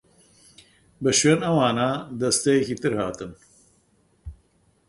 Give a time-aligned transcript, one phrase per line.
[1.01, 1.89] بە شوێن ئەوانا
[2.19, 3.31] دەستەیەکی تر هاتن.